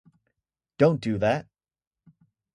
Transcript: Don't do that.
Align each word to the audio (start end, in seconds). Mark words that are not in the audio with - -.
Don't 0.79 0.99
do 0.99 1.19
that. 1.19 1.45